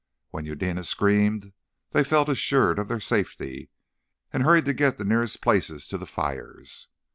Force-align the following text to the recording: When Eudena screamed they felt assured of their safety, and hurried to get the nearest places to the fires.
When 0.31 0.45
Eudena 0.45 0.83
screamed 0.83 1.53
they 1.91 2.03
felt 2.03 2.27
assured 2.27 2.79
of 2.79 2.87
their 2.87 2.99
safety, 2.99 3.69
and 4.33 4.41
hurried 4.41 4.65
to 4.65 4.73
get 4.73 4.97
the 4.97 5.05
nearest 5.05 5.41
places 5.41 5.87
to 5.89 5.97
the 5.99 6.07
fires. 6.07 6.87